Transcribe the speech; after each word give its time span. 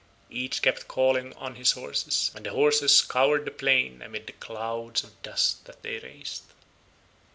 Each 0.31 0.63
kept 0.63 0.87
calling 0.87 1.31
on 1.35 1.53
his 1.53 1.73
horses, 1.73 2.31
and 2.33 2.43
the 2.43 2.49
horses 2.49 2.97
scoured 2.97 3.45
the 3.45 3.51
plain 3.51 4.01
amid 4.01 4.25
the 4.25 4.33
clouds 4.33 5.03
of 5.03 5.21
dust 5.21 5.65
that 5.65 5.83
they 5.83 5.99
raised. 5.99 6.41